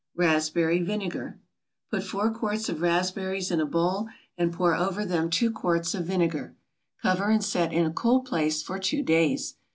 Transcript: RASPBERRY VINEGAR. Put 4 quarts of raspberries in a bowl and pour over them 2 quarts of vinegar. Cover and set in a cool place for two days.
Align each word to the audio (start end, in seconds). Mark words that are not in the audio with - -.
RASPBERRY 0.17 0.81
VINEGAR. 0.81 1.37
Put 1.91 2.01
4 2.03 2.31
quarts 2.33 2.69
of 2.69 2.81
raspberries 2.81 3.51
in 3.51 3.61
a 3.61 3.67
bowl 3.67 4.07
and 4.35 4.51
pour 4.51 4.73
over 4.73 5.05
them 5.05 5.29
2 5.29 5.51
quarts 5.51 5.93
of 5.93 6.07
vinegar. 6.07 6.55
Cover 7.03 7.29
and 7.29 7.43
set 7.43 7.71
in 7.71 7.85
a 7.85 7.91
cool 7.93 8.21
place 8.21 8.63
for 8.63 8.79
two 8.79 9.03
days. 9.03 9.57